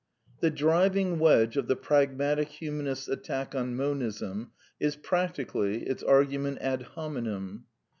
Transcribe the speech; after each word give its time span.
The 0.39 0.49
driving 0.49 1.19
wedge 1.19 1.57
of 1.57 1.67
the 1.67 1.75
pragmatic 1.75 2.47
humanist's 2.47 3.07
attack 3.07 3.53
on 3.53 3.75
Monism 3.75 4.49
is 4.79 4.95
practically 4.95 5.83
its 5.83 6.01
argument 6.01 6.57
ad 6.59 6.81
hominem. 6.95 7.65